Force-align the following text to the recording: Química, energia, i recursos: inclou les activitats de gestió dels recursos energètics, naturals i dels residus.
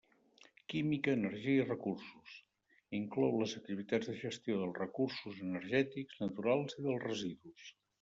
Química, 0.71 1.13
energia, 1.17 1.65
i 1.65 1.67
recursos: 1.67 2.39
inclou 3.01 3.37
les 3.43 3.55
activitats 3.63 4.13
de 4.13 4.19
gestió 4.25 4.59
dels 4.65 4.83
recursos 4.83 5.47
energètics, 5.53 6.21
naturals 6.29 6.79
i 6.83 6.91
dels 6.93 7.05
residus. 7.11 7.75